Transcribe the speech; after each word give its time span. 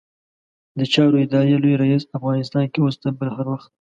د 0.77 0.79
چارو 0.93 1.17
ادارې 1.25 1.55
لوی 1.63 1.75
رئيس؛ 1.83 2.03
افغانستان 2.17 2.65
کې 2.71 2.79
اوس 2.81 2.95
تر 3.01 3.11
بل 3.19 3.29
هر 3.35 3.45
وخت 3.53 3.71